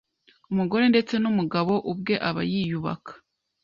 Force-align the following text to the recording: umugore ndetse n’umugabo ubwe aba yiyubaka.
umugore 0.51 0.85
ndetse 0.91 1.13
n’umugabo 1.19 1.73
ubwe 1.91 2.15
aba 2.29 2.41
yiyubaka. 2.51 3.11